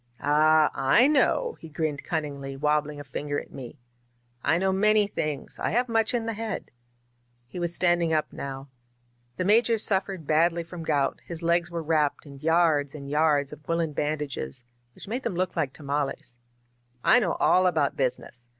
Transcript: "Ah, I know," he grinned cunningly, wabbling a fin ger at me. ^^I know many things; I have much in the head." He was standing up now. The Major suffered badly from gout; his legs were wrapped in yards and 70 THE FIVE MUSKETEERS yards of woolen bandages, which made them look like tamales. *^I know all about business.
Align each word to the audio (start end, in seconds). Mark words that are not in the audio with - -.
"Ah, 0.19 0.71
I 0.73 1.05
know," 1.07 1.57
he 1.59 1.69
grinned 1.69 2.03
cunningly, 2.03 2.57
wabbling 2.57 2.99
a 2.99 3.03
fin 3.03 3.27
ger 3.29 3.39
at 3.39 3.51
me. 3.51 3.77
^^I 4.43 4.59
know 4.59 4.71
many 4.71 5.05
things; 5.05 5.59
I 5.59 5.69
have 5.69 5.87
much 5.87 6.15
in 6.15 6.25
the 6.25 6.33
head." 6.33 6.71
He 7.47 7.59
was 7.59 7.75
standing 7.75 8.11
up 8.11 8.33
now. 8.33 8.67
The 9.35 9.45
Major 9.45 9.77
suffered 9.77 10.25
badly 10.25 10.63
from 10.63 10.81
gout; 10.81 11.19
his 11.27 11.43
legs 11.43 11.69
were 11.69 11.83
wrapped 11.83 12.25
in 12.25 12.39
yards 12.39 12.95
and 12.95 13.11
70 13.11 13.11
THE 13.11 13.11
FIVE 13.11 13.11
MUSKETEERS 13.11 13.29
yards 13.29 13.53
of 13.53 13.67
woolen 13.69 13.93
bandages, 13.93 14.63
which 14.95 15.07
made 15.07 15.21
them 15.21 15.35
look 15.35 15.55
like 15.55 15.71
tamales. 15.71 16.39
*^I 17.05 17.21
know 17.21 17.33
all 17.33 17.67
about 17.67 17.95
business. 17.95 18.47